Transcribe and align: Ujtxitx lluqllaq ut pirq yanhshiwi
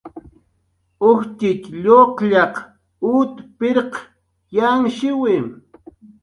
Ujtxitx 1.07 1.63
lluqllaq 1.83 2.55
ut 3.15 3.35
pirq 3.57 3.93
yanhshiwi 4.55 5.35